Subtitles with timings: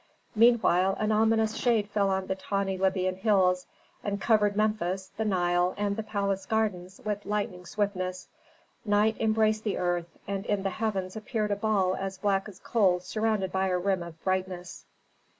[0.35, 3.67] Meanwhile an ominous shade fell on the tawny Libyan hills,
[4.03, 8.27] and covered Memphis, the Nile, and the palace gardens with lightning swiftness.
[8.83, 12.99] Night embraced the earth, and in the heavens appeared a ball as black as coal
[12.99, 14.85] surrounded by a rim of brightness.